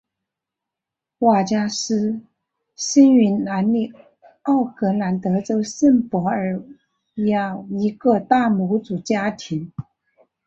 [1.19, 2.21] 瓦加斯
[2.75, 3.93] 生于南里
[4.41, 6.59] 奥格兰德州圣博尔
[7.27, 9.71] 雅一个大牧主家庭。